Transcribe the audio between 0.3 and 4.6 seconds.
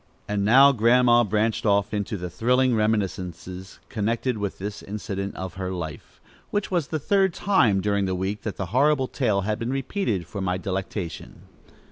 now, Grandma branched off into the thrilling reminiscences connected with